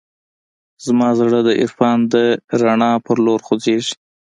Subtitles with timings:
[0.85, 2.15] زما زړه د عرفان د
[2.61, 3.93] رڼا په لور خوځېږي.